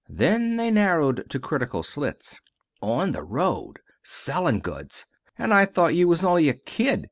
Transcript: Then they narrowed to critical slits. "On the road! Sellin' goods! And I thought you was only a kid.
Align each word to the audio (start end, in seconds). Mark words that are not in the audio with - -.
Then 0.09 0.57
they 0.57 0.71
narrowed 0.71 1.29
to 1.29 1.39
critical 1.39 1.83
slits. 1.83 2.39
"On 2.81 3.11
the 3.11 3.21
road! 3.21 3.77
Sellin' 4.03 4.59
goods! 4.59 5.05
And 5.37 5.53
I 5.53 5.65
thought 5.65 5.93
you 5.93 6.07
was 6.07 6.25
only 6.25 6.49
a 6.49 6.55
kid. 6.55 6.99